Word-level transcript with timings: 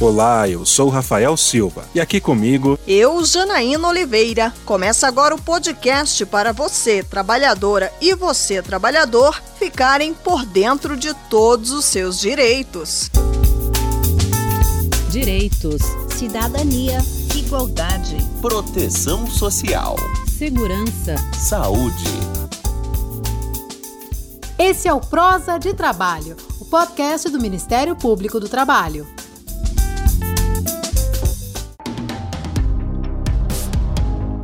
Olá, 0.00 0.48
eu 0.48 0.64
sou 0.64 0.88
Rafael 0.88 1.36
Silva 1.36 1.84
e 1.92 2.00
aqui 2.00 2.20
comigo 2.20 2.78
eu, 2.86 3.24
Janaína 3.24 3.88
Oliveira. 3.88 4.54
Começa 4.64 5.08
agora 5.08 5.34
o 5.34 5.42
podcast 5.42 6.24
para 6.24 6.52
você, 6.52 7.02
trabalhadora 7.02 7.92
e 8.00 8.14
você, 8.14 8.62
trabalhador, 8.62 9.42
ficarem 9.58 10.14
por 10.14 10.46
dentro 10.46 10.96
de 10.96 11.12
todos 11.28 11.72
os 11.72 11.84
seus 11.84 12.20
direitos. 12.20 13.10
Direitos, 15.10 15.82
cidadania, 16.16 16.98
igualdade, 17.34 18.18
proteção 18.40 19.26
social, 19.26 19.96
segurança, 20.28 21.16
saúde. 21.36 22.04
Esse 24.56 24.86
é 24.86 24.94
o 24.94 25.00
Prosa 25.00 25.58
de 25.58 25.74
Trabalho, 25.74 26.36
o 26.60 26.64
podcast 26.64 27.28
do 27.28 27.40
Ministério 27.40 27.96
Público 27.96 28.38
do 28.38 28.48
Trabalho. 28.48 29.04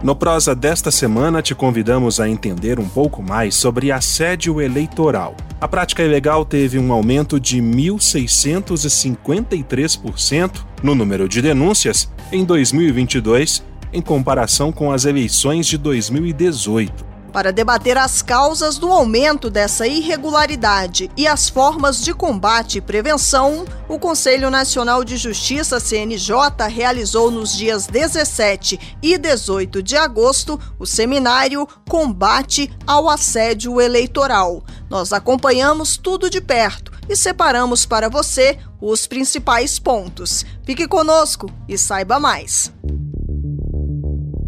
No 0.04 0.14
prosa 0.14 0.54
desta 0.54 0.90
semana, 0.90 1.40
te 1.40 1.54
convidamos 1.54 2.20
a 2.20 2.28
entender 2.28 2.78
um 2.78 2.86
pouco 2.86 3.22
mais 3.22 3.54
sobre 3.54 3.90
assédio 3.90 4.60
eleitoral. 4.60 5.34
A 5.58 5.66
prática 5.66 6.02
ilegal 6.02 6.44
teve 6.44 6.78
um 6.78 6.92
aumento 6.92 7.40
de 7.40 7.62
1.653% 7.62 10.62
no 10.82 10.94
número 10.94 11.26
de 11.26 11.40
denúncias 11.40 12.12
em 12.30 12.44
2022, 12.44 13.64
em 13.94 14.02
comparação 14.02 14.70
com 14.70 14.92
as 14.92 15.06
eleições 15.06 15.66
de 15.66 15.78
2018. 15.78 17.13
Para 17.34 17.52
debater 17.52 17.98
as 17.98 18.22
causas 18.22 18.78
do 18.78 18.92
aumento 18.92 19.50
dessa 19.50 19.88
irregularidade 19.88 21.10
e 21.16 21.26
as 21.26 21.48
formas 21.48 22.00
de 22.00 22.14
combate 22.14 22.78
e 22.78 22.80
prevenção, 22.80 23.64
o 23.88 23.98
Conselho 23.98 24.52
Nacional 24.52 25.02
de 25.02 25.16
Justiça, 25.16 25.80
CNJ, 25.80 26.32
realizou 26.68 27.32
nos 27.32 27.52
dias 27.52 27.88
17 27.88 28.98
e 29.02 29.18
18 29.18 29.82
de 29.82 29.96
agosto 29.96 30.60
o 30.78 30.86
seminário 30.86 31.66
Combate 31.88 32.72
ao 32.86 33.10
Assédio 33.10 33.80
Eleitoral. 33.80 34.62
Nós 34.88 35.12
acompanhamos 35.12 35.96
tudo 35.96 36.30
de 36.30 36.40
perto 36.40 36.92
e 37.08 37.16
separamos 37.16 37.84
para 37.84 38.08
você 38.08 38.60
os 38.80 39.08
principais 39.08 39.76
pontos. 39.80 40.46
Fique 40.62 40.86
conosco 40.86 41.50
e 41.68 41.76
saiba 41.76 42.20
mais. 42.20 42.72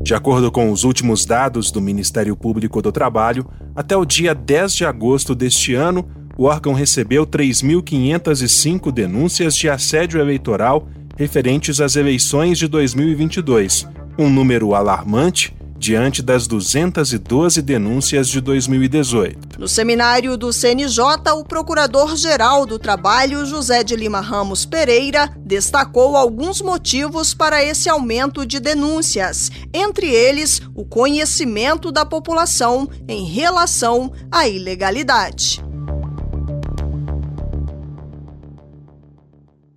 De 0.07 0.15
acordo 0.15 0.53
com 0.53 0.71
os 0.71 0.85
últimos 0.85 1.27
dados 1.27 1.73
do 1.73 1.81
Ministério 1.81 2.37
Público 2.37 2.81
do 2.81 2.93
Trabalho, 2.93 3.45
até 3.75 3.97
o 3.97 4.05
dia 4.05 4.37
10 4.37 4.73
de 4.77 4.85
agosto 4.85 5.35
deste 5.35 5.75
ano, 5.75 6.09
o 6.39 6.45
órgão 6.45 6.75
recebeu 6.75 7.27
3.505 7.27 8.93
denúncias 8.93 9.57
de 9.57 9.69
assédio 9.69 10.21
eleitoral 10.21 10.89
referentes 11.17 11.81
às 11.81 11.97
eleições 11.97 12.57
de 12.57 12.69
2022, 12.69 13.89
um 14.17 14.31
número 14.31 14.77
alarmante 14.77 15.56
diante 15.79 16.23
das 16.23 16.47
212 16.47 17.61
denúncias 17.63 18.29
de 18.29 18.41
2018. 18.41 19.59
No 19.59 19.69
seminário 19.69 20.37
do 20.37 20.53
CNJ, 20.53 21.01
o 21.37 21.45
Procurador-Geral 21.45 22.67
do 22.67 22.79
Trabalho, 22.79 23.45
José 23.47 23.83
de 23.83 23.97
Lima 23.97 24.21
Ramos 24.21 24.65
Pereira, 24.65 25.31
destacou 25.39 26.17
alguns 26.17 26.61
motivos 26.61 27.35
para 27.35 27.63
esse 27.63 27.89
aumento 27.89 28.47
de 28.47 28.61
denúncias, 28.61 29.51
entre 29.73 30.09
eles 30.09 30.61
o 30.75 30.85
conhecimento 30.85 31.91
da 31.91 32.05
população 32.05 32.89
em 33.09 33.25
relação 33.25 34.13
à 34.31 34.49
ilegalidade. 34.49 35.66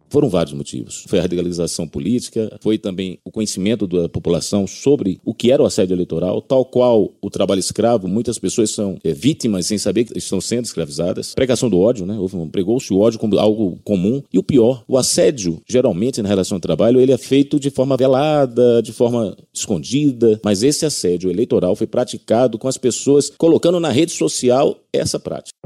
Foram 0.09 0.29
vários 0.29 0.53
motivos. 0.53 1.05
Foi 1.07 1.19
a 1.19 1.21
radicalização 1.21 1.87
política, 1.87 2.57
foi 2.61 2.77
também 2.77 3.19
o 3.23 3.31
conhecimento 3.31 3.87
da 3.87 4.09
população 4.09 4.65
sobre 4.65 5.19
o 5.23 5.33
que 5.33 5.51
era 5.51 5.61
o 5.61 5.65
assédio 5.65 5.93
eleitoral, 5.93 6.41
tal 6.41 6.65
qual 6.65 7.11
o 7.21 7.29
trabalho 7.29 7.59
escravo. 7.59 8.07
Muitas 8.07 8.39
pessoas 8.39 8.71
são 8.71 8.97
é, 9.03 9.13
vítimas 9.13 9.65
sem 9.65 9.77
saber 9.77 10.05
que 10.05 10.17
estão 10.17 10.41
sendo 10.41 10.65
escravizadas. 10.65 11.33
Pregação 11.33 11.69
do 11.69 11.79
ódio, 11.79 12.05
né? 12.05 12.17
Pregou-se 12.51 12.91
o 12.93 12.99
ódio 12.99 13.19
como 13.19 13.37
algo 13.37 13.79
comum. 13.83 14.21
E 14.31 14.39
o 14.39 14.43
pior, 14.43 14.83
o 14.87 14.97
assédio, 14.97 15.61
geralmente 15.67 16.21
na 16.21 16.29
relação 16.29 16.57
de 16.57 16.61
trabalho, 16.61 16.99
ele 16.99 17.11
é 17.11 17.17
feito 17.17 17.59
de 17.59 17.69
forma 17.69 17.95
velada, 17.95 18.81
de 18.81 18.91
forma 18.91 19.35
escondida. 19.53 20.39
Mas 20.43 20.63
esse 20.63 20.85
assédio 20.85 21.29
eleitoral 21.29 21.75
foi 21.75 21.87
praticado 21.87 22.57
com 22.57 22.67
as 22.67 22.77
pessoas 22.77 23.31
colocando 23.37 23.79
na 23.79 23.89
rede 23.89 24.11
social 24.11 24.77
essa 24.91 25.19
prática. 25.19 25.58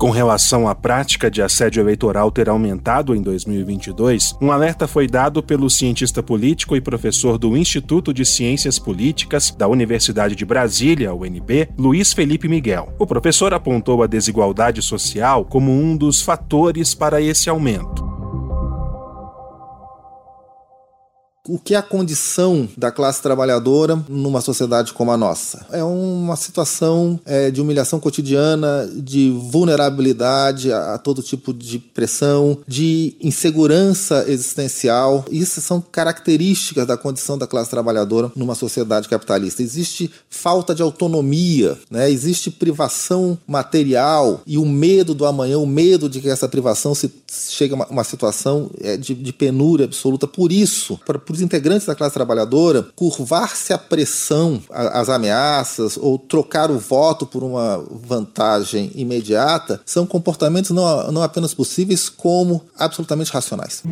Com 0.00 0.08
relação 0.08 0.66
à 0.66 0.74
prática 0.74 1.30
de 1.30 1.42
assédio 1.42 1.82
eleitoral 1.82 2.30
ter 2.30 2.48
aumentado 2.48 3.14
em 3.14 3.20
2022, 3.20 4.34
um 4.40 4.50
alerta 4.50 4.88
foi 4.88 5.06
dado 5.06 5.42
pelo 5.42 5.68
cientista 5.68 6.22
político 6.22 6.74
e 6.74 6.80
professor 6.80 7.36
do 7.36 7.54
Instituto 7.54 8.10
de 8.10 8.24
Ciências 8.24 8.78
Políticas 8.78 9.50
da 9.50 9.68
Universidade 9.68 10.34
de 10.34 10.46
Brasília, 10.46 11.14
UNB, 11.14 11.68
Luiz 11.76 12.14
Felipe 12.14 12.48
Miguel. 12.48 12.90
O 12.98 13.06
professor 13.06 13.52
apontou 13.52 14.02
a 14.02 14.06
desigualdade 14.06 14.80
social 14.80 15.44
como 15.44 15.70
um 15.70 15.94
dos 15.94 16.22
fatores 16.22 16.94
para 16.94 17.20
esse 17.20 17.50
aumento. 17.50 18.09
O 21.52 21.58
que 21.58 21.74
é 21.74 21.76
a 21.76 21.82
condição 21.82 22.68
da 22.76 22.92
classe 22.92 23.20
trabalhadora 23.20 24.00
numa 24.08 24.40
sociedade 24.40 24.92
como 24.92 25.10
a 25.10 25.16
nossa? 25.16 25.66
É 25.72 25.82
uma 25.82 26.36
situação 26.36 27.18
é, 27.24 27.50
de 27.50 27.60
humilhação 27.60 27.98
cotidiana, 27.98 28.88
de 28.94 29.30
vulnerabilidade 29.30 30.72
a, 30.72 30.94
a, 30.94 30.98
todo 30.98 31.22
tipo 31.22 31.52
de 31.52 31.80
pressão, 31.80 32.58
de 32.68 33.16
insegurança 33.20 34.24
existencial. 34.28 35.24
Isso 35.28 35.60
são 35.60 35.80
características 35.80 36.86
da 36.86 36.96
condição 36.96 37.36
da 37.36 37.48
classe 37.48 37.68
trabalhadora 37.68 38.30
numa 38.36 38.54
sociedade 38.54 39.08
capitalista. 39.08 39.60
Existe 39.60 40.08
falta 40.28 40.72
de 40.72 40.82
autonomia, 40.82 41.76
né? 41.90 42.08
existe 42.08 42.48
privação 42.48 43.36
material 43.44 44.40
e 44.46 44.56
o 44.56 44.64
medo 44.64 45.14
do 45.14 45.26
amanhã, 45.26 45.58
o 45.58 45.66
medo 45.66 46.08
de 46.08 46.20
que 46.20 46.28
essa 46.28 46.48
privação 46.48 46.94
se 46.94 47.10
chegue 47.28 47.72
a 47.72 47.76
uma, 47.76 47.86
uma 47.86 48.04
situação 48.04 48.70
é, 48.80 48.96
de, 48.96 49.14
de 49.14 49.32
penúria 49.32 49.86
absoluta. 49.86 50.28
Por 50.28 50.52
isso, 50.52 51.00
para 51.04 51.18
os 51.40 51.42
integrantes 51.42 51.86
da 51.86 51.94
classe 51.94 52.14
trabalhadora 52.14 52.86
curvar-se 52.94 53.72
à 53.72 53.78
pressão, 53.78 54.62
às 54.70 55.08
ameaças 55.08 55.96
ou 55.96 56.18
trocar 56.18 56.70
o 56.70 56.78
voto 56.78 57.26
por 57.26 57.42
uma 57.42 57.84
vantagem 57.90 58.92
imediata 58.94 59.80
são 59.84 60.06
comportamentos 60.06 60.70
não, 60.70 61.10
não 61.10 61.22
apenas 61.22 61.54
possíveis, 61.54 62.08
como 62.08 62.62
absolutamente 62.78 63.32
racionais. 63.32 63.82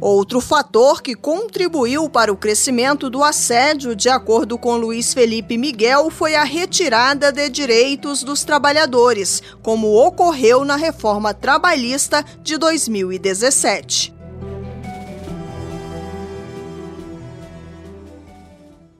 Outro 0.00 0.40
fator 0.40 1.02
que 1.02 1.16
contribuiu 1.16 2.08
para 2.08 2.32
o 2.32 2.36
crescimento 2.36 3.10
do 3.10 3.22
assédio, 3.22 3.96
de 3.96 4.08
acordo 4.08 4.56
com 4.56 4.76
Luiz 4.76 5.12
Felipe 5.12 5.58
Miguel, 5.58 6.08
foi 6.08 6.36
a 6.36 6.44
retirada 6.44 7.32
de 7.32 7.48
direitos 7.48 8.22
dos 8.22 8.44
trabalhadores, 8.44 9.42
como 9.60 9.92
ocorreu 9.94 10.64
na 10.64 10.76
reforma 10.76 11.34
trabalhista 11.34 12.24
de 12.42 12.56
2017. 12.56 14.17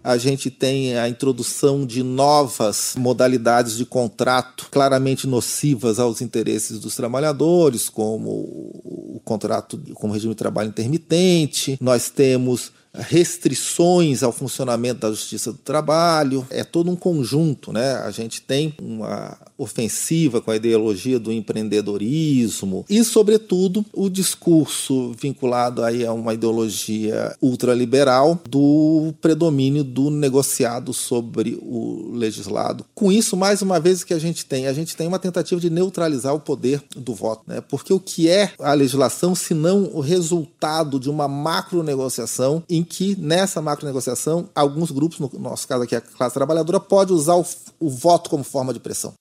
A 0.08 0.16
gente 0.16 0.50
tem 0.50 0.96
a 0.96 1.06
introdução 1.06 1.84
de 1.84 2.02
novas 2.02 2.94
modalidades 2.96 3.76
de 3.76 3.84
contrato 3.84 4.66
claramente 4.70 5.26
nocivas 5.26 5.98
aos 5.98 6.22
interesses 6.22 6.80
dos 6.80 6.96
trabalhadores, 6.96 7.90
como 7.90 8.30
o 8.30 9.20
contrato 9.22 9.78
com 9.92 10.10
regime 10.10 10.32
de 10.32 10.38
trabalho 10.38 10.70
intermitente. 10.70 11.76
Nós 11.78 12.08
temos 12.08 12.72
restrições 12.94 14.22
ao 14.22 14.32
funcionamento 14.32 15.00
da 15.00 15.10
justiça 15.10 15.52
do 15.52 15.58
trabalho. 15.58 16.46
É 16.48 16.64
todo 16.64 16.90
um 16.90 16.96
conjunto, 16.96 17.70
né? 17.70 17.96
A 17.96 18.10
gente 18.10 18.40
tem 18.40 18.74
uma 18.80 19.36
ofensiva 19.58 20.40
com 20.40 20.52
a 20.52 20.56
ideologia 20.56 21.18
do 21.18 21.32
empreendedorismo 21.32 22.86
e, 22.88 23.02
sobretudo, 23.02 23.84
o 23.92 24.08
discurso 24.08 25.12
vinculado 25.20 25.82
aí 25.82 26.06
a 26.06 26.12
uma 26.12 26.32
ideologia 26.32 27.36
ultraliberal 27.42 28.40
do 28.48 29.12
predomínio 29.20 29.82
do 29.82 30.10
negociado 30.10 30.94
sobre 30.94 31.58
o 31.60 32.12
legislado. 32.12 32.84
Com 32.94 33.10
isso, 33.10 33.36
mais 33.36 33.60
uma 33.60 33.80
vez, 33.80 34.00
o 34.00 34.06
que 34.06 34.14
a 34.14 34.18
gente 34.18 34.46
tem? 34.46 34.66
A 34.66 34.72
gente 34.72 34.96
tem 34.96 35.08
uma 35.08 35.18
tentativa 35.18 35.60
de 35.60 35.68
neutralizar 35.68 36.34
o 36.34 36.40
poder 36.40 36.82
do 36.96 37.14
voto, 37.14 37.42
né? 37.46 37.60
Porque 37.60 37.92
o 37.92 38.00
que 38.00 38.28
é 38.28 38.52
a 38.60 38.72
legislação 38.72 39.34
se 39.34 39.54
não 39.54 39.90
o 39.92 40.00
resultado 40.00 41.00
de 41.00 41.10
uma 41.10 41.26
macro 41.26 41.82
negociação 41.82 42.62
em 42.68 42.84
que 42.84 43.16
nessa 43.18 43.60
macro 43.60 43.86
negociação 43.86 44.48
alguns 44.54 44.90
grupos, 44.90 45.18
no 45.18 45.30
nosso 45.38 45.66
caso 45.66 45.82
aqui 45.82 45.96
a 45.96 46.00
classe 46.00 46.34
trabalhadora, 46.34 46.78
pode 46.78 47.12
usar 47.12 47.34
o, 47.34 47.44
o 47.80 47.90
voto 47.90 48.30
como 48.30 48.44
forma 48.44 48.72
de 48.72 48.80
pressão. 48.80 49.14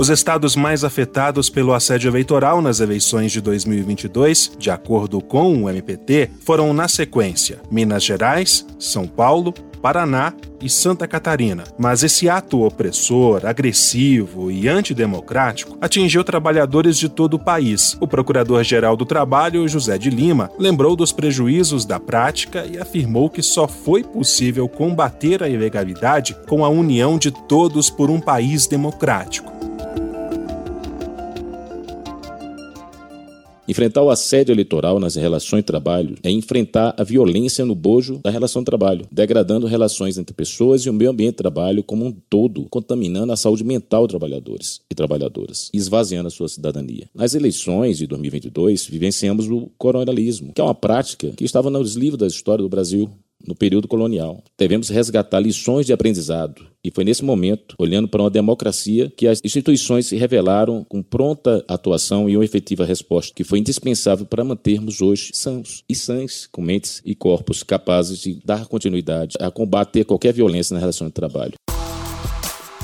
Os 0.00 0.08
estados 0.08 0.56
mais 0.56 0.82
afetados 0.82 1.50
pelo 1.50 1.74
assédio 1.74 2.08
eleitoral 2.08 2.62
nas 2.62 2.80
eleições 2.80 3.30
de 3.32 3.38
2022, 3.42 4.52
de 4.58 4.70
acordo 4.70 5.20
com 5.20 5.64
o 5.64 5.68
MPT, 5.68 6.30
foram 6.42 6.72
na 6.72 6.88
sequência 6.88 7.60
Minas 7.70 8.02
Gerais, 8.02 8.64
São 8.78 9.06
Paulo, 9.06 9.52
Paraná 9.82 10.32
e 10.58 10.70
Santa 10.70 11.06
Catarina. 11.06 11.64
Mas 11.78 12.02
esse 12.02 12.30
ato 12.30 12.62
opressor, 12.62 13.44
agressivo 13.44 14.50
e 14.50 14.66
antidemocrático 14.68 15.76
atingiu 15.82 16.24
trabalhadores 16.24 16.96
de 16.96 17.10
todo 17.10 17.34
o 17.34 17.38
país. 17.38 17.94
O 18.00 18.08
Procurador-Geral 18.08 18.96
do 18.96 19.04
Trabalho, 19.04 19.68
José 19.68 19.98
de 19.98 20.08
Lima, 20.08 20.50
lembrou 20.58 20.96
dos 20.96 21.12
prejuízos 21.12 21.84
da 21.84 22.00
prática 22.00 22.64
e 22.64 22.78
afirmou 22.78 23.28
que 23.28 23.42
só 23.42 23.68
foi 23.68 24.02
possível 24.02 24.66
combater 24.66 25.42
a 25.42 25.48
ilegalidade 25.50 26.34
com 26.48 26.64
a 26.64 26.70
união 26.70 27.18
de 27.18 27.30
todos 27.30 27.90
por 27.90 28.08
um 28.08 28.18
país 28.18 28.66
democrático. 28.66 29.59
Enfrentar 33.70 34.02
o 34.02 34.10
assédio 34.10 34.52
eleitoral 34.52 34.98
nas 34.98 35.14
relações 35.14 35.60
de 35.60 35.66
trabalho 35.66 36.16
é 36.24 36.30
enfrentar 36.30 36.92
a 36.98 37.04
violência 37.04 37.64
no 37.64 37.76
bojo 37.76 38.18
da 38.18 38.28
relação 38.28 38.62
de 38.62 38.66
trabalho, 38.66 39.06
degradando 39.12 39.64
relações 39.68 40.18
entre 40.18 40.34
pessoas 40.34 40.82
e 40.82 40.90
o 40.90 40.92
meio 40.92 41.12
ambiente 41.12 41.34
de 41.34 41.36
trabalho 41.36 41.84
como 41.84 42.04
um 42.04 42.10
todo, 42.10 42.66
contaminando 42.68 43.32
a 43.32 43.36
saúde 43.36 43.62
mental 43.62 44.08
de 44.08 44.10
trabalhadores 44.10 44.80
e 44.90 44.94
trabalhadoras, 44.96 45.70
esvaziando 45.72 46.26
a 46.26 46.32
sua 46.32 46.48
cidadania. 46.48 47.08
Nas 47.14 47.32
eleições 47.32 47.98
de 47.98 48.08
2022, 48.08 48.86
vivenciamos 48.86 49.48
o 49.48 49.70
coronelismo, 49.78 50.52
que 50.52 50.60
é 50.60 50.64
uma 50.64 50.74
prática 50.74 51.30
que 51.36 51.44
estava 51.44 51.70
nos 51.70 51.94
livros 51.94 52.18
da 52.18 52.26
história 52.26 52.64
do 52.64 52.68
Brasil 52.68 53.08
no 53.46 53.54
período 53.54 53.88
colonial. 53.88 54.42
Devemos 54.58 54.88
resgatar 54.88 55.40
lições 55.40 55.86
de 55.86 55.92
aprendizado. 55.92 56.66
E 56.82 56.90
foi 56.90 57.04
nesse 57.04 57.24
momento, 57.24 57.74
olhando 57.78 58.08
para 58.08 58.22
uma 58.22 58.30
democracia, 58.30 59.12
que 59.14 59.26
as 59.26 59.40
instituições 59.44 60.06
se 60.06 60.16
revelaram 60.16 60.84
com 60.84 61.02
pronta 61.02 61.64
atuação 61.68 62.28
e 62.28 62.36
uma 62.36 62.44
efetiva 62.44 62.84
resposta, 62.84 63.34
que 63.34 63.44
foi 63.44 63.58
indispensável 63.58 64.24
para 64.24 64.44
mantermos 64.44 65.02
hoje 65.02 65.30
sãos 65.34 65.84
e 65.88 65.94
sãs, 65.94 66.48
com 66.50 66.62
mentes 66.62 67.02
e 67.04 67.14
corpos 67.14 67.62
capazes 67.62 68.18
de 68.18 68.40
dar 68.44 68.66
continuidade 68.66 69.36
a 69.38 69.50
combater 69.50 70.04
qualquer 70.04 70.32
violência 70.32 70.74
na 70.74 70.80
relação 70.80 71.06
de 71.06 71.12
trabalho. 71.12 71.54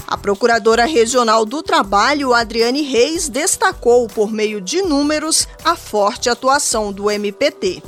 A 0.07 0.17
Procuradora 0.17 0.85
Regional 0.85 1.45
do 1.45 1.65
Trabalho, 1.65 2.33
Adriane 2.33 2.83
Reis, 2.83 3.29
destacou, 3.29 4.07
por 4.07 4.31
meio 4.31 4.61
de 4.61 4.81
números, 4.81 5.49
a 5.65 5.75
forte 5.75 6.29
atuação 6.29 6.93
do 6.93 7.11
MPT. 7.11 7.83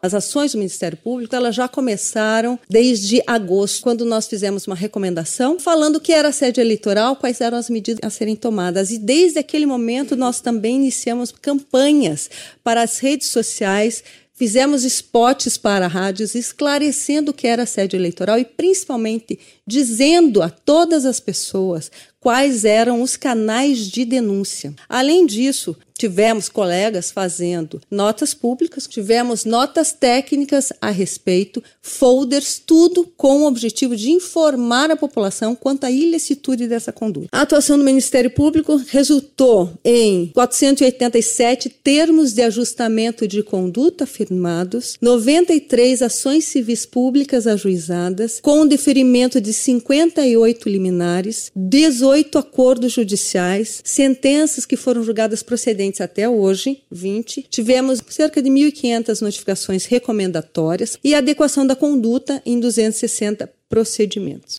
As 0.00 0.14
ações 0.14 0.52
do 0.52 0.58
Ministério 0.58 0.96
Público 0.96 1.34
elas 1.34 1.54
já 1.54 1.66
começaram 1.66 2.58
desde 2.68 3.22
agosto, 3.26 3.82
quando 3.82 4.04
nós 4.04 4.28
fizemos 4.28 4.66
uma 4.66 4.76
recomendação 4.76 5.58
falando 5.58 6.00
que 6.00 6.12
era 6.12 6.32
sede 6.32 6.60
eleitoral, 6.60 7.16
quais 7.16 7.40
eram 7.40 7.58
as 7.58 7.68
medidas 7.68 8.00
a 8.02 8.10
serem 8.10 8.36
tomadas. 8.36 8.90
E 8.90 8.98
desde 8.98 9.38
aquele 9.38 9.66
momento 9.66 10.14
nós 10.16 10.40
também 10.40 10.76
iniciamos 10.76 11.32
campanhas 11.32 12.30
para 12.62 12.82
as 12.82 12.98
redes 12.98 13.28
sociais 13.28 14.02
Fizemos 14.38 14.84
spots 14.84 15.58
para 15.58 15.88
rádios 15.88 16.36
esclarecendo 16.36 17.32
o 17.32 17.34
que 17.34 17.48
era 17.48 17.66
sede 17.66 17.96
eleitoral 17.96 18.38
e 18.38 18.44
principalmente 18.44 19.36
dizendo 19.66 20.40
a 20.40 20.48
todas 20.48 21.04
as 21.04 21.18
pessoas 21.18 21.90
quais 22.20 22.64
eram 22.64 23.02
os 23.02 23.16
canais 23.16 23.88
de 23.88 24.04
denúncia. 24.04 24.72
Além 24.88 25.26
disso, 25.26 25.76
tivemos 25.98 26.48
colegas 26.48 27.10
fazendo 27.10 27.80
notas 27.90 28.32
públicas, 28.32 28.86
tivemos 28.86 29.44
notas 29.44 29.92
técnicas 29.92 30.72
a 30.80 30.90
respeito, 30.90 31.62
folders, 31.82 32.62
tudo 32.64 33.04
com 33.16 33.42
o 33.42 33.46
objetivo 33.46 33.96
de 33.96 34.10
informar 34.10 34.90
a 34.92 34.96
população 34.96 35.56
quanto 35.56 35.84
à 35.84 35.90
ilicitude 35.90 36.68
dessa 36.68 36.92
conduta. 36.92 37.28
A 37.32 37.42
atuação 37.42 37.76
do 37.76 37.84
Ministério 37.84 38.30
Público 38.30 38.76
resultou 38.88 39.72
em 39.84 40.30
487 40.32 41.68
termos 41.68 42.32
de 42.32 42.42
ajustamento 42.42 43.26
de 43.26 43.42
conduta 43.42 44.06
firmados, 44.06 44.96
93 45.00 46.02
ações 46.02 46.44
civis 46.44 46.86
públicas 46.86 47.46
ajuizadas, 47.46 48.38
com 48.40 48.66
deferimento 48.66 49.40
de 49.40 49.52
58 49.52 50.68
liminares, 50.68 51.50
18 51.56 52.38
acordos 52.38 52.92
judiciais, 52.92 53.80
sentenças 53.82 54.64
que 54.64 54.76
foram 54.76 55.02
julgadas 55.02 55.42
procedentes 55.42 55.87
até 56.00 56.28
hoje, 56.28 56.82
20. 56.90 57.46
Tivemos 57.50 58.02
cerca 58.08 58.40
de 58.42 58.48
1.500 58.48 59.20
notificações 59.22 59.84
recomendatórias 59.86 60.98
e 61.02 61.14
adequação 61.14 61.66
da 61.66 61.74
conduta 61.74 62.42
em 62.44 62.60
260 62.60 63.50
procedimentos. 63.68 64.56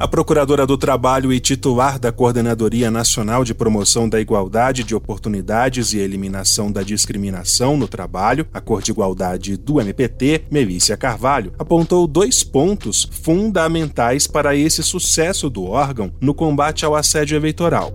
A 0.00 0.08
Procuradora 0.08 0.66
do 0.66 0.78
Trabalho 0.78 1.30
e 1.30 1.38
titular 1.38 1.98
da 1.98 2.10
Coordenadoria 2.10 2.90
Nacional 2.90 3.44
de 3.44 3.52
Promoção 3.52 4.08
da 4.08 4.18
Igualdade 4.18 4.82
de 4.82 4.94
Oportunidades 4.94 5.92
e 5.92 5.98
Eliminação 5.98 6.72
da 6.72 6.82
Discriminação 6.82 7.76
no 7.76 7.86
Trabalho, 7.86 8.46
a 8.50 8.62
Cor 8.62 8.80
de 8.80 8.92
Igualdade 8.92 9.58
do 9.58 9.78
MPT, 9.78 10.44
Melícia 10.50 10.96
Carvalho, 10.96 11.52
apontou 11.58 12.06
dois 12.06 12.42
pontos 12.42 13.06
fundamentais 13.12 14.26
para 14.26 14.56
esse 14.56 14.82
sucesso 14.82 15.50
do 15.50 15.64
órgão 15.64 16.10
no 16.18 16.32
combate 16.32 16.82
ao 16.86 16.94
assédio 16.94 17.36
eleitoral. 17.36 17.92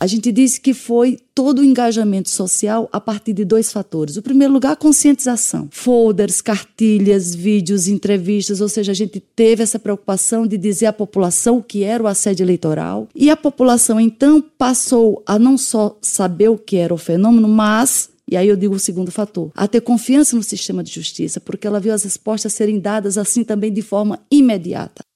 A 0.00 0.06
gente 0.06 0.30
disse 0.30 0.60
que 0.60 0.72
foi 0.72 1.18
todo 1.34 1.58
o 1.58 1.64
engajamento 1.64 2.30
social 2.30 2.88
a 2.92 3.00
partir 3.00 3.32
de 3.32 3.44
dois 3.44 3.72
fatores. 3.72 4.16
O 4.16 4.22
primeiro 4.22 4.52
lugar, 4.52 4.72
a 4.72 4.76
conscientização. 4.76 5.68
Folders, 5.72 6.40
cartilhas, 6.40 7.34
vídeos, 7.34 7.88
entrevistas, 7.88 8.60
ou 8.60 8.68
seja, 8.68 8.92
a 8.92 8.94
gente 8.94 9.18
teve 9.18 9.62
essa 9.62 9.78
preocupação 9.78 10.46
de 10.46 10.56
dizer 10.56 10.86
à 10.86 10.92
população 10.92 11.58
o 11.58 11.62
que 11.62 11.82
era 11.82 12.02
o 12.02 12.06
assédio 12.06 12.44
eleitoral. 12.44 13.08
E 13.14 13.28
a 13.28 13.36
população, 13.36 13.98
então, 13.98 14.40
passou 14.56 15.22
a 15.26 15.38
não 15.38 15.58
só 15.58 15.98
saber 16.00 16.48
o 16.48 16.56
que 16.56 16.76
era 16.76 16.94
o 16.94 16.98
fenômeno, 16.98 17.48
mas 17.48 18.10
e 18.30 18.36
aí 18.36 18.46
eu 18.46 18.56
digo 18.56 18.74
o 18.74 18.78
segundo 18.78 19.10
fator, 19.10 19.50
a 19.54 19.66
ter 19.66 19.80
confiança 19.80 20.36
no 20.36 20.42
sistema 20.42 20.84
de 20.84 20.92
justiça, 20.92 21.40
porque 21.40 21.66
ela 21.66 21.80
viu 21.80 21.94
as 21.94 22.04
respostas 22.04 22.52
serem 22.52 22.78
dadas 22.78 23.16
assim 23.16 23.42
também 23.42 23.72
de 23.72 23.80
forma 23.80 24.20
imediata. 24.30 25.07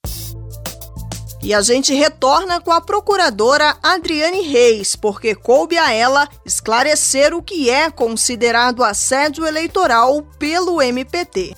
E 1.43 1.53
a 1.53 1.61
gente 1.61 1.93
retorna 1.93 2.61
com 2.61 2.71
a 2.71 2.81
procuradora 2.81 3.77
Adriane 3.83 4.43
Reis, 4.43 4.94
porque 4.94 5.35
coube 5.35 5.77
a 5.77 5.93
ela 5.93 6.29
esclarecer 6.47 7.35
o 7.35 7.43
que 7.43 7.69
é 7.69 7.91
considerado 7.91 8.85
assédio 8.85 9.44
eleitoral 9.44 10.23
pelo 10.39 10.81
MPT. 10.81 11.56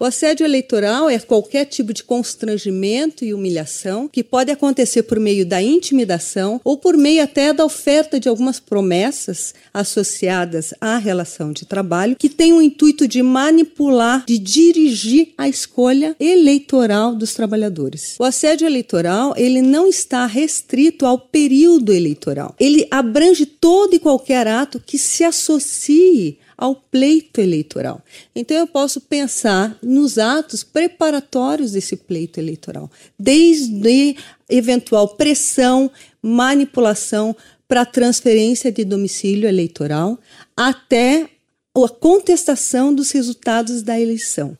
O 0.00 0.04
assédio 0.04 0.44
eleitoral 0.44 1.10
é 1.10 1.18
qualquer 1.18 1.64
tipo 1.64 1.92
de 1.92 2.04
constrangimento 2.04 3.24
e 3.24 3.34
humilhação 3.34 4.06
que 4.06 4.22
pode 4.22 4.48
acontecer 4.48 5.02
por 5.02 5.18
meio 5.18 5.44
da 5.44 5.60
intimidação 5.60 6.60
ou 6.62 6.78
por 6.78 6.96
meio 6.96 7.20
até 7.20 7.52
da 7.52 7.64
oferta 7.64 8.20
de 8.20 8.28
algumas 8.28 8.60
promessas 8.60 9.54
associadas 9.74 10.72
à 10.80 10.98
relação 10.98 11.52
de 11.52 11.66
trabalho 11.66 12.14
que 12.14 12.28
tem 12.28 12.52
o 12.52 12.62
intuito 12.62 13.08
de 13.08 13.24
manipular, 13.24 14.24
de 14.24 14.38
dirigir 14.38 15.34
a 15.36 15.48
escolha 15.48 16.14
eleitoral 16.20 17.16
dos 17.16 17.34
trabalhadores. 17.34 18.14
O 18.20 18.24
assédio 18.24 18.68
eleitoral, 18.68 19.34
ele 19.36 19.60
não 19.60 19.88
está 19.88 20.26
restrito 20.26 21.06
ao 21.06 21.18
período 21.18 21.92
eleitoral. 21.92 22.54
Ele 22.60 22.86
abrange 22.88 23.44
todo 23.44 23.96
e 23.96 23.98
qualquer 23.98 24.46
ato 24.46 24.78
que 24.78 24.96
se 24.96 25.24
associe 25.24 26.38
ao 26.58 26.74
pleito 26.74 27.40
eleitoral. 27.40 28.02
Então 28.34 28.56
eu 28.56 28.66
posso 28.66 29.00
pensar 29.00 29.78
nos 29.80 30.18
atos 30.18 30.64
preparatórios 30.64 31.70
desse 31.72 31.96
pleito 31.96 32.40
eleitoral, 32.40 32.90
desde 33.16 34.16
eventual 34.50 35.10
pressão, 35.10 35.88
manipulação 36.20 37.36
para 37.68 37.86
transferência 37.86 38.72
de 38.72 38.84
domicílio 38.84 39.48
eleitoral, 39.48 40.18
até 40.56 41.30
a 41.76 41.88
contestação 41.88 42.92
dos 42.92 43.12
resultados 43.12 43.82
da 43.82 44.00
eleição. 44.00 44.58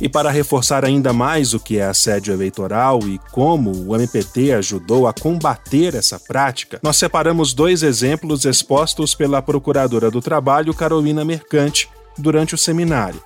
E 0.00 0.08
para 0.08 0.30
reforçar 0.30 0.84
ainda 0.84 1.12
mais 1.12 1.54
o 1.54 1.60
que 1.60 1.78
é 1.78 1.84
assédio 1.84 2.32
eleitoral 2.32 3.00
e 3.04 3.18
como 3.32 3.70
o 3.86 3.94
MPT 3.94 4.52
ajudou 4.52 5.06
a 5.06 5.12
combater 5.12 5.94
essa 5.94 6.20
prática, 6.20 6.78
nós 6.82 6.96
separamos 6.98 7.54
dois 7.54 7.82
exemplos 7.82 8.44
expostos 8.44 9.14
pela 9.14 9.40
Procuradora 9.40 10.10
do 10.10 10.20
Trabalho, 10.20 10.74
Carolina 10.74 11.24
Mercante, 11.24 11.88
durante 12.18 12.54
o 12.54 12.58
seminário. 12.58 13.25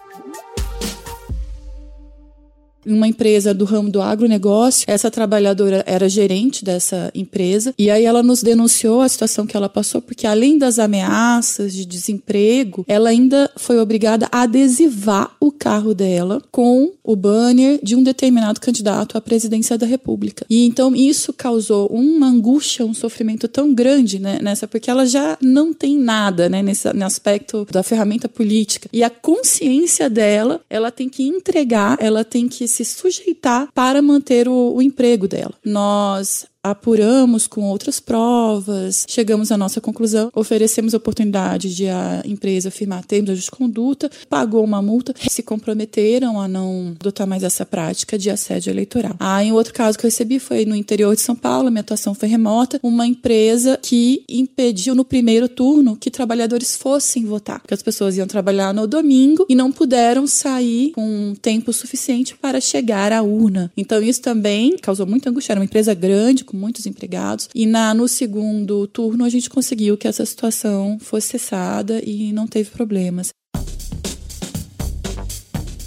Uma 2.87 3.07
empresa 3.07 3.53
do 3.53 3.65
ramo 3.65 3.91
do 3.91 4.01
agronegócio. 4.01 4.85
Essa 4.87 5.11
trabalhadora 5.11 5.85
era 5.87 6.09
gerente 6.09 6.65
dessa 6.65 7.11
empresa 7.15 7.75
e 7.79 7.91
aí 7.91 8.05
ela 8.05 8.23
nos 8.23 8.43
denunciou 8.43 9.01
a 9.01 9.09
situação 9.09 9.47
que 9.47 9.57
ela 9.57 9.69
passou, 9.69 10.01
porque 10.01 10.27
além 10.27 10.59
das 10.59 10.79
ameaças 10.79 11.73
de 11.73 11.85
desemprego, 11.85 12.85
ela 12.89 13.11
ainda 13.11 13.51
foi 13.57 13.79
obrigada 13.79 14.29
a 14.33 14.43
adesivar 14.43 15.35
o 15.41 15.53
carro 15.53 15.95
dela 15.95 16.43
com 16.51 16.93
o 17.03 17.17
banner 17.17 17.81
de 17.83 17.95
um 17.95 18.03
determinado 18.03 18.61
candidato 18.61 19.17
à 19.17 19.21
presidência 19.21 19.77
da 19.77 19.87
República. 19.87 20.47
E 20.49 20.67
então 20.67 20.95
isso 20.95 21.33
causou 21.33 21.89
uma 21.89 22.27
angústia, 22.27 22.85
um 22.85 22.95
sofrimento 22.95 23.49
tão 23.49 23.75
grande 23.75 24.19
né, 24.19 24.39
nessa, 24.43 24.67
porque 24.67 24.91
ela 24.91 25.07
já 25.07 25.37
não 25.41 25.73
tem 25.75 25.99
nada 25.99 26.49
né, 26.49 26.63
nesse, 26.63 26.93
nesse 26.93 27.21
aspecto 27.21 27.67
da 27.71 27.83
ferramenta 27.83 28.29
política. 28.29 28.89
E 28.93 29.03
a 29.03 29.11
consciência 29.11 30.09
dela, 30.09 30.61
ela 30.71 30.91
tem 30.91 31.09
que 31.09 31.23
entregar, 31.23 31.99
ela 32.01 32.25
tem 32.25 32.49
que 32.49 32.67
se 32.71 32.85
sujeitar 32.85 33.69
para 33.75 34.01
manter 34.01 34.49
o, 34.49 34.75
o 34.75 34.83
emprego 34.83 35.29
dela. 35.29 35.55
Nós 35.65 36.47
apuramos 36.63 37.47
com 37.47 37.63
outras 37.63 37.99
provas, 38.01 39.05
chegamos 39.09 39.51
à 39.51 39.57
nossa 39.57 39.81
conclusão, 39.81 40.31
oferecemos 40.35 40.95
a 40.95 40.99
oportunidade 40.99 41.75
de 41.75 41.89
a 41.89 42.23
empresa 42.25 42.71
firmar 42.71 43.05
termos 43.05 43.43
de 43.43 43.51
conduta, 43.51 44.11
pagou 44.29 44.63
uma 44.63 44.83
multa, 44.83 45.15
se 45.29 45.43
comprometeram 45.43 46.41
a 46.41 46.47
não 46.47 46.95
adotar 47.01 47.27
mais 47.27 47.43
essa 47.43 47.65
prática 47.65 48.19
de 48.19 48.31
assédio 48.31 48.71
eleitoral. 48.71 49.17
Ah, 49.19 49.43
em 49.43 49.53
outro 49.53 49.73
caso 49.73 49.99
que 49.99 50.05
eu 50.05 50.09
recebi 50.09 50.39
foi 50.39 50.65
no 50.65 50.77
interior 50.77 51.15
de 51.15 51.23
São 51.23 51.35
Paulo, 51.35 51.71
minha 51.71 51.81
atuação 51.81 52.15
foi 52.15 52.29
remota, 52.29 52.79
uma 52.83 53.07
empresa 53.07 53.79
que 53.81 54.23
impediu 54.29 54.95
no 54.95 55.05
primeiro 55.05 55.49
turno 55.49 55.97
que 55.97 56.11
trabalhadores 56.11 56.77
fossem 56.77 57.25
votar, 57.25 57.61
porque 57.61 57.75
as 57.75 57.83
pessoas 57.83 58.17
iam 58.17 58.27
trabalhar 58.27 58.75
no 58.75 58.87
domingo 58.87 59.47
e 59.49 59.55
não 59.55 59.73
puderam 59.73 60.27
sair 60.27 60.93
com 60.93 61.35
tempo 61.41 61.73
suficiente 61.73 62.37
para 62.37 62.61
chegar 62.61 63.13
à 63.13 63.23
urna. 63.23 63.73
Então 63.77 64.03
isso 64.03 64.21
também 64.21 64.77
causou 64.77 65.07
muita 65.07 65.31
angústia, 65.31 65.53
era 65.53 65.61
uma 65.61 65.65
empresa 65.65 65.95
grande, 65.95 66.45
com 66.51 66.57
muitos 66.57 66.87
empregados. 66.87 67.49
E 67.55 67.65
na, 67.65 67.95
no 67.95 68.09
segundo 68.09 68.87
turno, 68.89 69.25
a 69.25 69.29
gente 69.29 69.49
conseguiu 69.49 69.97
que 69.97 70.09
essa 70.09 70.27
situação 70.27 70.99
fosse 71.01 71.29
cessada 71.29 72.03
e 72.05 72.33
não 72.33 72.47
teve 72.47 72.71
problemas. 72.71 73.31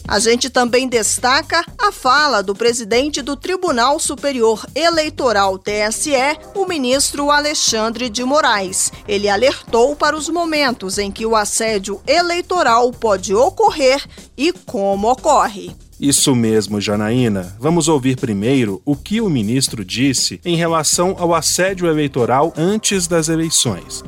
A 0.08 0.20
gente 0.20 0.50
também 0.50 0.88
destaca 0.88 1.66
a 1.76 1.92
fala 1.92 2.44
do 2.44 2.54
presidente 2.54 3.22
do 3.22 3.36
Tribunal 3.36 4.00
Superior 4.00 4.64
Eleitoral 4.76 5.58
TSE, 5.58 6.12
o 6.54 6.68
ministro 6.68 7.32
Alexandre 7.32 8.10
de 8.10 8.24
Moraes. 8.24 8.92
Ele 9.08 9.28
alertou 9.28 9.96
para 9.96 10.16
os 10.16 10.30
momentos 10.30 10.98
em 10.98 11.10
que 11.10 11.26
o 11.26 11.36
assédio 11.36 12.02
eleitoral 12.06 12.92
pode 12.92 13.34
ocorrer 13.34 14.04
e 14.38 14.54
como 14.54 15.10
ocorre. 15.10 15.76
Isso 16.04 16.36
mesmo, 16.36 16.82
Janaína. 16.82 17.56
Vamos 17.58 17.88
ouvir 17.88 18.18
primeiro 18.18 18.82
o 18.84 18.94
que 18.94 19.22
o 19.22 19.30
ministro 19.30 19.86
disse 19.86 20.38
em 20.44 20.58
relação 20.58 21.16
ao 21.18 21.34
assédio 21.34 21.88
eleitoral 21.88 22.54
antes 22.58 23.08
das 23.08 23.30
eleições. 23.30 24.04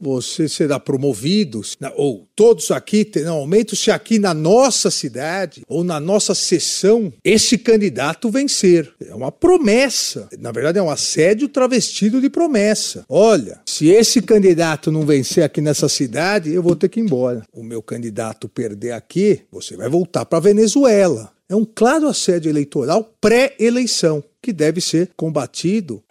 Você 0.00 0.48
será 0.48 0.78
promovido, 0.78 1.62
ou 1.96 2.26
todos 2.34 2.70
aqui 2.70 3.04
terão 3.04 3.36
aumento 3.36 3.76
se 3.76 3.90
aqui 3.90 4.18
na 4.18 4.34
nossa 4.34 4.90
cidade 4.90 5.62
ou 5.68 5.84
na 5.84 6.00
nossa 6.00 6.34
sessão 6.34 7.12
esse 7.22 7.58
candidato 7.58 8.30
vencer. 8.30 8.92
É 9.00 9.14
uma 9.14 9.30
promessa. 9.32 10.28
Na 10.38 10.52
verdade, 10.52 10.78
é 10.78 10.82
um 10.82 10.90
assédio 10.90 11.48
travestido 11.48 12.20
de 12.20 12.28
promessa. 12.28 13.04
Olha, 13.08 13.60
se 13.66 13.88
esse 13.88 14.20
candidato 14.20 14.90
não 14.90 15.06
vencer 15.06 15.44
aqui 15.44 15.60
nessa 15.60 15.88
cidade, 15.88 16.52
eu 16.52 16.62
vou 16.62 16.76
ter 16.76 16.88
que 16.88 17.00
ir 17.00 17.04
embora. 17.04 17.42
O 17.52 17.62
meu 17.62 17.82
candidato 17.82 18.48
perder 18.48 18.92
aqui, 18.92 19.42
você 19.50 19.76
vai 19.76 19.88
voltar 19.88 20.24
para 20.24 20.40
Venezuela. 20.40 21.32
É 21.48 21.54
um 21.54 21.64
claro 21.64 22.08
assédio 22.08 22.48
eleitoral 22.50 23.14
pré-eleição 23.20 24.24
que 24.44 24.52
deve 24.52 24.80
ser 24.80 25.10
combatido 25.16 26.02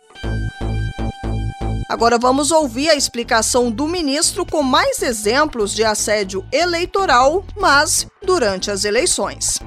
Agora 1.93 2.17
vamos 2.17 2.49
ouvir 2.49 2.89
a 2.89 2.95
explicação 2.95 3.69
do 3.69 3.87
ministro 3.87 4.43
com 4.47 4.63
mais 4.63 5.03
exemplos 5.03 5.75
de 5.75 5.83
assédio 5.83 6.43
eleitoral, 6.51 7.45
mas 7.55 8.07
durante 8.25 8.71
as 8.71 8.83
eleições. 8.83 9.59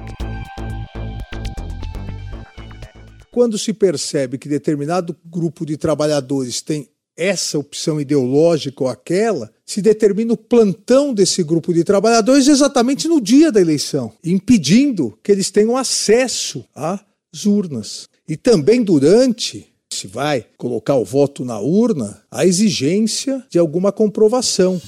Quando 3.31 3.57
se 3.57 3.71
percebe 3.71 4.37
que 4.37 4.49
determinado 4.49 5.15
grupo 5.23 5.65
de 5.65 5.77
trabalhadores 5.77 6.59
tem 6.59 6.89
essa 7.15 7.57
opção 7.57 8.01
ideológica 8.01 8.83
ou 8.83 8.89
aquela, 8.89 9.49
se 9.65 9.81
determina 9.81 10.33
o 10.33 10.37
plantão 10.37 11.13
desse 11.13 11.41
grupo 11.41 11.73
de 11.73 11.85
trabalhadores 11.85 12.49
exatamente 12.49 13.07
no 13.07 13.21
dia 13.21 13.53
da 13.53 13.61
eleição, 13.61 14.11
impedindo 14.21 15.17
que 15.23 15.31
eles 15.31 15.49
tenham 15.49 15.77
acesso 15.77 16.65
às 16.75 17.45
urnas. 17.45 18.09
E 18.27 18.35
também 18.35 18.83
durante 18.83 19.76
se 19.93 20.07
vai 20.07 20.45
colocar 20.57 20.95
o 20.95 21.05
voto 21.05 21.45
na 21.45 21.59
urna, 21.59 22.21
a 22.29 22.45
exigência 22.45 23.43
de 23.49 23.57
alguma 23.57 23.91
comprovação. 23.91 24.79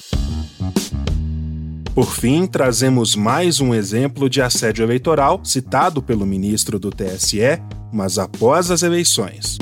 Por 1.95 2.13
fim, 2.13 2.45
trazemos 2.45 3.15
mais 3.15 3.59
um 3.59 3.73
exemplo 3.73 4.29
de 4.29 4.41
assédio 4.41 4.83
eleitoral 4.83 5.43
citado 5.43 6.01
pelo 6.01 6.25
ministro 6.25 6.77
do 6.77 6.91
TSE, 6.91 7.39
mas 7.91 8.17
após 8.17 8.69
as 8.71 8.83
eleições. 8.83 9.57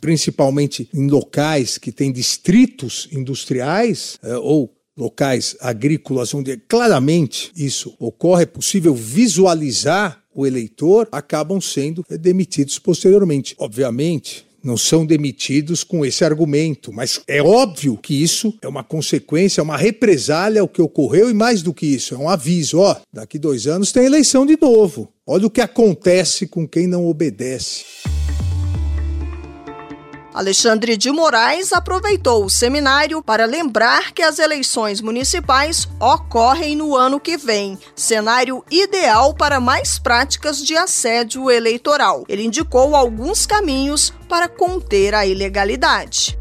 Principalmente 0.00 0.88
em 0.92 1.08
locais 1.08 1.78
que 1.78 1.90
têm 1.90 2.12
distritos 2.12 3.08
industriais 3.10 4.18
é, 4.22 4.36
ou 4.36 4.73
locais 4.96 5.56
agrícolas, 5.60 6.34
onde 6.34 6.56
claramente 6.56 7.50
isso 7.56 7.94
ocorre, 7.98 8.44
é 8.44 8.46
possível 8.46 8.94
visualizar 8.94 10.22
o 10.34 10.46
eleitor, 10.46 11.08
acabam 11.12 11.60
sendo 11.60 12.04
demitidos 12.08 12.78
posteriormente. 12.78 13.54
Obviamente, 13.58 14.44
não 14.64 14.76
são 14.78 15.04
demitidos 15.04 15.84
com 15.84 16.06
esse 16.06 16.24
argumento, 16.24 16.90
mas 16.90 17.20
é 17.28 17.42
óbvio 17.42 17.98
que 17.98 18.22
isso 18.22 18.56
é 18.62 18.66
uma 18.66 18.82
consequência, 18.82 19.60
é 19.60 19.62
uma 19.62 19.76
represália 19.76 20.62
ao 20.62 20.68
que 20.68 20.80
ocorreu 20.80 21.30
e 21.30 21.34
mais 21.34 21.60
do 21.62 21.74
que 21.74 21.86
isso, 21.86 22.14
é 22.14 22.18
um 22.18 22.30
aviso, 22.30 22.78
ó, 22.78 22.96
daqui 23.12 23.38
dois 23.38 23.66
anos 23.66 23.92
tem 23.92 24.06
eleição 24.06 24.46
de 24.46 24.58
novo. 24.58 25.12
Olha 25.26 25.46
o 25.46 25.50
que 25.50 25.60
acontece 25.60 26.46
com 26.46 26.66
quem 26.66 26.86
não 26.86 27.06
obedece. 27.06 27.84
Alexandre 30.34 30.96
de 30.96 31.12
Moraes 31.12 31.72
aproveitou 31.72 32.44
o 32.44 32.50
seminário 32.50 33.22
para 33.22 33.44
lembrar 33.44 34.10
que 34.10 34.20
as 34.20 34.40
eleições 34.40 35.00
municipais 35.00 35.88
ocorrem 36.00 36.74
no 36.74 36.96
ano 36.96 37.20
que 37.20 37.36
vem, 37.36 37.78
cenário 37.94 38.64
ideal 38.68 39.32
para 39.32 39.60
mais 39.60 39.96
práticas 39.96 40.58
de 40.58 40.76
assédio 40.76 41.48
eleitoral. 41.48 42.24
Ele 42.28 42.42
indicou 42.42 42.96
alguns 42.96 43.46
caminhos 43.46 44.12
para 44.28 44.48
conter 44.48 45.14
a 45.14 45.24
ilegalidade. 45.24 46.36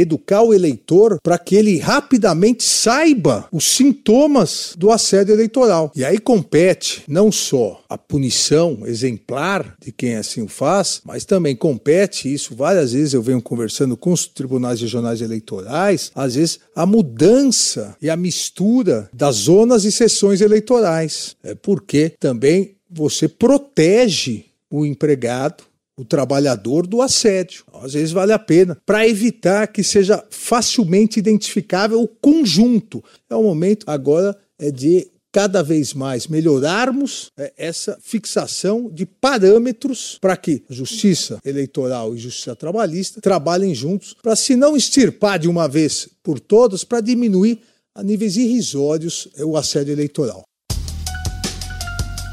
Educar 0.00 0.42
o 0.42 0.52
eleitor 0.52 1.18
para 1.22 1.38
que 1.38 1.56
ele 1.56 1.78
rapidamente 1.78 2.64
saiba 2.64 3.48
os 3.50 3.64
sintomas 3.64 4.74
do 4.76 4.90
assédio 4.90 5.34
eleitoral. 5.34 5.90
E 5.94 6.04
aí 6.04 6.18
compete 6.18 7.02
não 7.08 7.32
só 7.32 7.82
a 7.88 7.96
punição 7.96 8.78
exemplar 8.86 9.76
de 9.80 9.92
quem 9.92 10.16
assim 10.16 10.42
o 10.42 10.48
faz, 10.48 11.00
mas 11.04 11.24
também 11.24 11.56
compete, 11.56 12.32
isso 12.32 12.54
várias 12.54 12.92
vezes 12.92 13.14
eu 13.14 13.22
venho 13.22 13.40
conversando 13.40 13.96
com 13.96 14.12
os 14.12 14.26
tribunais 14.26 14.80
regionais 14.80 15.20
eleitorais, 15.20 16.10
às 16.14 16.34
vezes 16.34 16.60
a 16.74 16.84
mudança 16.84 17.96
e 18.00 18.10
a 18.10 18.16
mistura 18.16 19.08
das 19.12 19.36
zonas 19.36 19.84
e 19.84 19.92
sessões 19.92 20.40
eleitorais. 20.40 21.36
É 21.42 21.54
porque 21.54 22.14
também 22.18 22.76
você 22.90 23.28
protege 23.28 24.46
o 24.70 24.84
empregado 24.84 25.64
o 25.96 26.04
trabalhador 26.04 26.86
do 26.86 27.00
assédio. 27.00 27.64
Às 27.72 27.94
vezes 27.94 28.12
vale 28.12 28.32
a 28.32 28.38
pena, 28.38 28.76
para 28.84 29.08
evitar 29.08 29.66
que 29.68 29.82
seja 29.82 30.22
facilmente 30.30 31.18
identificável 31.18 32.00
o 32.00 32.08
conjunto. 32.08 33.02
É 33.30 33.34
o 33.34 33.42
momento 33.42 33.84
agora 33.88 34.36
é 34.58 34.70
de 34.70 35.10
cada 35.36 35.62
vez 35.62 35.92
mais 35.92 36.26
melhorarmos 36.28 37.30
é, 37.36 37.52
essa 37.58 37.98
fixação 38.00 38.88
de 38.90 39.04
parâmetros 39.04 40.16
para 40.18 40.34
que 40.34 40.64
justiça 40.70 41.38
eleitoral 41.44 42.14
e 42.14 42.18
justiça 42.18 42.56
trabalhista 42.56 43.20
trabalhem 43.20 43.74
juntos 43.74 44.16
para 44.22 44.34
se 44.34 44.56
não 44.56 44.74
extirpar 44.74 45.38
de 45.38 45.46
uma 45.46 45.68
vez 45.68 46.08
por 46.22 46.40
todas, 46.40 46.84
para 46.84 47.02
diminuir 47.02 47.60
a 47.94 48.02
níveis 48.02 48.38
irrisórios 48.38 49.28
é, 49.36 49.44
o 49.44 49.58
assédio 49.58 49.92
eleitoral. 49.92 50.45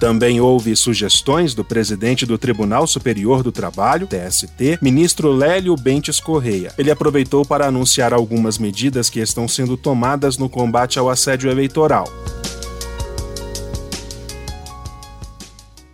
Também 0.04 0.42
houve 0.42 0.76
sugestões 0.76 1.54
do 1.54 1.64
presidente 1.64 2.26
do 2.26 2.38
Tribunal 2.38 2.86
Superior 2.86 3.42
do 3.42 3.54
Trabalho, 3.54 4.06
TST, 4.06 4.80
ministro 4.82 5.32
Lélio 5.32 5.78
Bentes 5.78 6.20
Correia. 6.20 6.74
Ele 6.78 6.92
aproveitou 6.92 7.46
para 7.46 7.68
anunciar 7.68 8.14
algumas 8.14 8.58
medidas 8.58 9.10
que 9.10 9.22
estão 9.22 9.48
sendo 9.48 9.78
tomadas 9.78 10.38
no 10.38 10.50
combate 10.50 11.00
ao 11.00 11.10
assédio 11.10 11.50
eleitoral. 11.50 12.12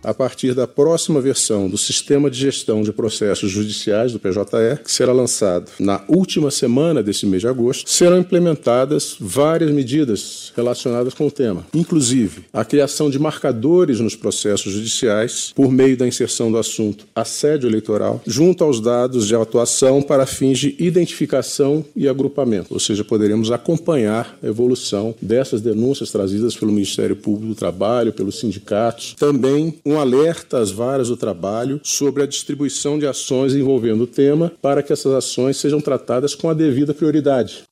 A 0.02 0.14
partir 0.14 0.54
da 0.54 0.66
próxima 0.66 1.20
versão 1.20 1.68
do 1.68 1.76
Sistema 1.76 2.30
de 2.30 2.38
Gestão 2.38 2.82
de 2.82 2.92
Processos 2.92 3.50
Judiciais 3.50 4.12
do 4.12 4.18
PJE, 4.18 4.82
que 4.84 4.90
será 4.90 5.12
lançado 5.12 5.70
na 5.78 6.02
última 6.08 6.50
semana 6.50 7.02
desse 7.02 7.26
mês 7.26 7.42
de 7.42 7.48
agosto, 7.48 7.88
serão 7.88 8.18
implementadas 8.18 9.16
várias 9.20 9.70
medidas 9.70 10.52
relacionadas 10.56 11.14
com 11.14 11.26
o 11.26 11.30
tema, 11.30 11.66
inclusive 11.74 12.44
a 12.52 12.64
criação 12.64 13.10
de 13.10 13.18
marcadores 13.18 14.00
nos 14.00 14.16
processos 14.16 14.72
judiciais 14.72 15.52
por 15.54 15.70
meio 15.70 15.96
da 15.96 16.06
inserção 16.06 16.50
do 16.50 16.58
assunto 16.58 17.06
assédio 17.14 17.68
eleitoral 17.68 18.22
junto 18.26 18.64
aos 18.64 18.80
dados 18.80 19.26
de 19.26 19.34
atuação 19.34 20.02
para 20.02 20.26
fins 20.26 20.58
de 20.58 20.74
identificação 20.78 21.84
e 21.94 22.08
agrupamento, 22.08 22.72
ou 22.72 22.80
seja, 22.80 23.04
poderemos 23.04 23.50
acompanhar 23.50 24.38
a 24.42 24.46
evolução 24.46 25.14
dessas 25.20 25.60
denúncias 25.60 26.10
trazidas 26.10 26.56
pelo 26.56 26.72
Ministério 26.72 27.16
Público 27.16 27.48
do 27.48 27.54
Trabalho, 27.54 28.12
pelos 28.12 28.38
sindicatos. 28.38 29.14
Também 29.18 29.78
um 29.90 29.98
alerta 29.98 30.58
às 30.58 30.70
varas 30.70 31.08
do 31.08 31.16
trabalho 31.16 31.80
sobre 31.82 32.22
a 32.22 32.26
distribuição 32.26 32.98
de 32.98 33.06
ações 33.06 33.54
envolvendo 33.54 34.04
o 34.04 34.06
tema 34.06 34.52
para 34.62 34.82
que 34.82 34.92
essas 34.92 35.12
ações 35.12 35.56
sejam 35.56 35.80
tratadas 35.80 36.34
com 36.34 36.48
a 36.48 36.54
devida 36.54 36.94
prioridade. 36.94 37.64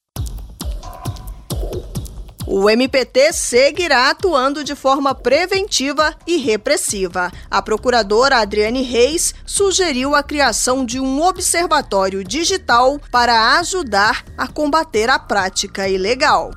O 2.51 2.71
MPT 2.71 3.35
seguirá 3.35 4.09
atuando 4.09 4.65
de 4.65 4.75
forma 4.75 5.15
preventiva 5.15 6.15
e 6.27 6.39
repressiva. 6.39 7.31
A 7.51 7.61
procuradora 7.61 8.39
Adriane 8.39 8.81
Reis 8.81 9.35
sugeriu 9.45 10.15
a 10.15 10.23
criação 10.23 10.83
de 10.83 10.99
um 10.99 11.23
observatório 11.23 12.25
digital 12.25 12.99
para 13.13 13.59
ajudar 13.59 14.25
a 14.37 14.49
combater 14.49 15.11
a 15.11 15.19
prática 15.19 15.91
ilegal. 15.91 16.51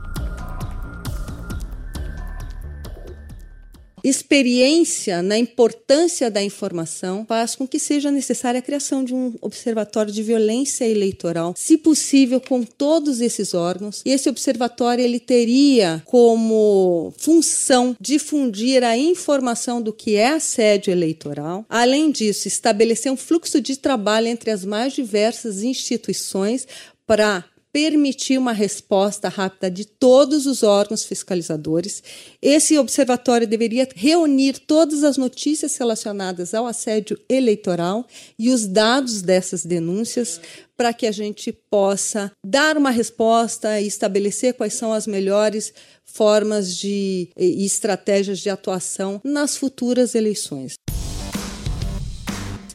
Experiência 4.04 5.22
na 5.22 5.38
importância 5.38 6.30
da 6.30 6.42
informação 6.42 7.26
faz 7.28 7.56
com 7.56 7.68
que 7.68 7.80
seja 7.80 8.12
necessária 8.12 8.60
a 8.60 8.62
criação 8.62 9.04
de 9.04 9.14
um 9.14 9.36
observatório 9.42 10.12
de 10.12 10.24
violência 10.24 10.86
eleitoral, 10.86 11.54
se 11.58 11.78
possível 11.78 12.42
com 12.42 12.64
todos 12.64 13.22
esses 13.22 13.54
órgãos. 13.54 14.02
E 14.06 14.12
esse 14.12 14.30
observatório 14.30 15.04
ele 15.04 15.20
teria 15.20 16.02
como 16.06 17.14
função 17.18 17.96
difundir 18.00 18.84
a 18.84 18.98
informação 18.98 19.82
do 19.82 19.94
que 19.94 20.16
é 20.16 20.30
assédio 20.30 20.92
eleitoral. 20.92 21.66
Além 21.70 22.12
disso, 22.12 22.48
estabelecer 22.48 23.12
um 23.12 23.18
fluxo 23.18 23.62
de 23.62 23.78
trabalho 23.78 24.28
entre 24.28 24.52
as 24.52 24.66
mais 24.66 24.94
diversas 24.94 25.64
instituições 25.64 26.68
para 27.06 27.44
permitir 27.72 28.38
uma 28.38 28.52
resposta 28.52 29.30
rápida 29.30 29.72
de 29.72 29.86
todos 29.86 30.46
os 30.46 30.64
órgãos 30.64 31.06
fiscalizadores. 31.06 32.04
Esse 32.42 32.78
observatório 32.78 33.48
deveria 33.48 33.88
reunir 33.96 34.60
todas 34.60 35.04
as 35.04 35.18
notícias 35.18 35.76
relacionadas 35.78 36.54
ao 36.54 36.68
assédio 36.68 37.20
eleitoral 37.30 38.06
e 38.38 38.50
os 38.50 38.68
dados 38.68 39.22
dessas 39.22 39.66
denúncias 39.66 40.40
para 40.76 40.94
que 40.94 41.06
a 41.06 41.12
gente 41.12 41.52
possa 41.52 42.32
dar 42.46 42.78
uma 42.78 42.90
resposta 42.90 43.80
e 43.80 43.88
estabelecer 43.88 44.54
quais 44.56 44.74
são 44.74 44.92
as 44.92 45.06
melhores 45.08 45.74
formas 46.04 46.76
de 46.76 47.30
e 47.38 47.66
estratégias 47.66 48.40
de 48.40 48.50
atuação 48.50 49.22
nas 49.24 49.56
futuras 49.56 50.16
eleições. 50.16 50.74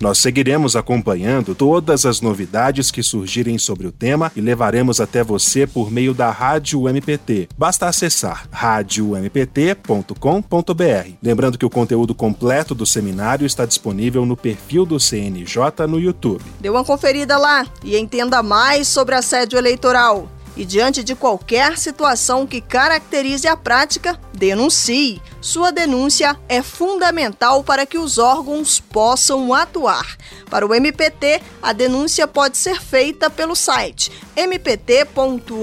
Nós 0.01 0.19
seguiremos 0.19 0.77
acompanhando 0.77 1.55
todas 1.55 2.05
as 2.05 2.21
novidades 2.21 2.91
que 2.91 3.03
surgirem 3.03 3.59
sobre 3.59 3.87
o 3.87 3.93
tema 3.93 4.31
e 4.37 4.41
levaremos 4.41 5.01
até 5.01 5.25
você 5.25 5.67
por 5.67 5.91
meio 5.91 6.13
da 6.13 6.31
Rádio 6.31 6.89
MPT. 6.89 7.49
Basta 7.57 7.87
acessar 7.87 8.47
radiompt.com.br. 8.51 11.11
Lembrando 11.23 11.59
que 11.59 11.67
o 11.67 11.71
conteúdo 11.71 12.15
completo 12.15 12.75
do 12.75 12.87
seminário 12.87 13.47
está 13.47 13.65
disponível 13.65 14.27
no 14.27 14.37
perfil 14.37 14.85
do 14.85 15.01
CNJ 15.01 15.87
no 15.89 15.99
YouTube. 15.99 16.43
Dê 16.61 16.69
uma 16.69 16.85
conferida 16.85 17.39
lá 17.39 17.67
e 17.85 17.97
entenda 17.97 18.43
mais 18.43 18.89
sobre 18.89 19.15
assédio 19.15 19.59
eleitoral. 19.59 20.36
E 20.57 20.65
diante 20.65 21.05
de 21.05 21.15
qualquer 21.15 21.77
situação 21.77 22.47
que 22.47 22.61
caracterize 22.61 23.47
a 23.47 23.57
prática, 23.57 24.19
denuncie. 24.33 25.21
Sua 25.41 25.71
denúncia 25.71 26.37
é 26.49 26.63
fundamental 26.63 27.63
para 27.63 27.85
que 27.85 27.99
os 27.99 28.17
órgãos 28.17 28.81
possam 28.81 29.53
atuar. 29.53 30.17
Para 30.49 30.67
o 30.67 30.75
MPT, 30.75 31.43
a 31.63 31.73
denúncia 31.73 32.27
pode 32.27 32.57
ser 32.57 32.81
feita 32.81 33.29
pelo 33.29 33.55
site 33.55 34.11
mpt.mp.br. 34.35 35.57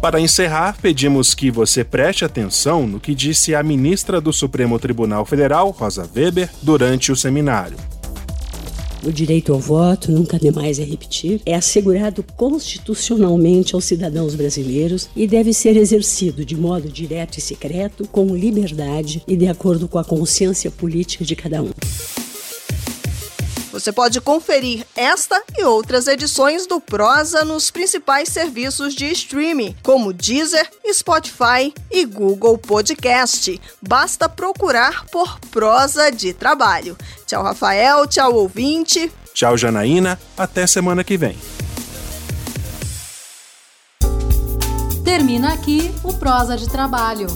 Para 0.00 0.18
encerrar, 0.18 0.78
pedimos 0.80 1.34
que 1.34 1.50
você 1.50 1.84
preste 1.84 2.24
atenção 2.24 2.86
no 2.86 2.98
que 2.98 3.14
disse 3.14 3.54
a 3.54 3.62
ministra 3.62 4.18
do 4.18 4.32
Supremo 4.32 4.78
Tribunal 4.78 5.26
Federal, 5.26 5.68
Rosa 5.70 6.08
Weber, 6.16 6.48
durante 6.62 7.12
o 7.12 7.16
seminário. 7.16 7.76
O 9.02 9.10
direito 9.10 9.52
ao 9.52 9.58
voto, 9.58 10.12
nunca 10.12 10.38
demais 10.38 10.78
é 10.78 10.84
repetir, 10.84 11.40
é 11.46 11.54
assegurado 11.54 12.22
constitucionalmente 12.36 13.74
aos 13.74 13.86
cidadãos 13.86 14.34
brasileiros 14.34 15.08
e 15.16 15.26
deve 15.26 15.54
ser 15.54 15.76
exercido 15.76 16.44
de 16.44 16.54
modo 16.54 16.88
direto 16.88 17.38
e 17.38 17.40
secreto, 17.40 18.06
com 18.08 18.34
liberdade 18.34 19.22
e 19.26 19.36
de 19.36 19.46
acordo 19.46 19.88
com 19.88 19.98
a 19.98 20.04
consciência 20.04 20.70
política 20.70 21.24
de 21.24 21.34
cada 21.34 21.62
um. 21.62 21.70
Você 23.72 23.92
pode 23.92 24.20
conferir 24.20 24.84
esta 24.94 25.42
e 25.56 25.64
outras 25.64 26.06
edições 26.06 26.66
do 26.66 26.80
Prosa 26.80 27.44
nos 27.44 27.70
principais 27.70 28.28
serviços 28.28 28.94
de 28.94 29.06
streaming, 29.06 29.74
como 29.82 30.12
Deezer, 30.12 30.68
Spotify 30.92 31.72
e 31.90 32.04
Google 32.04 32.58
Podcast. 32.58 33.58
Basta 33.80 34.28
procurar 34.28 35.06
por 35.06 35.38
Prosa 35.50 36.10
de 36.10 36.34
Trabalho. 36.34 36.94
Tchau, 37.30 37.44
Rafael. 37.44 38.08
Tchau, 38.08 38.34
ouvinte. 38.34 39.08
Tchau, 39.32 39.56
Janaína. 39.56 40.18
Até 40.36 40.66
semana 40.66 41.04
que 41.04 41.16
vem. 41.16 41.38
Termina 45.04 45.52
aqui 45.52 45.94
o 46.02 46.12
Prosa 46.12 46.56
de 46.56 46.68
Trabalho 46.68 47.28